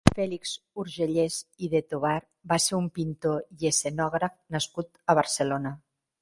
Fèlix 0.17 0.51
Urgellès 0.83 1.35
i 1.67 1.69
de 1.73 1.81
Tovar 1.93 2.13
va 2.53 2.57
ser 2.63 2.79
un 2.79 2.87
pintor 2.97 3.45
i 3.61 3.69
escenògraf 3.73 4.35
nascut 4.57 4.91
a 5.15 5.19
Barcelona. 5.23 5.77